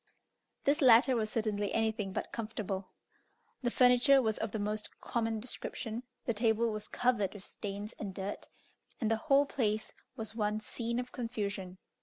[0.63, 2.87] This latter was certainly anything but comfortable.
[3.61, 8.11] The furniture was of the most common description, the table was covered with stains and
[8.11, 8.47] dirt,
[8.99, 11.77] and the whole place was one scene of confusion.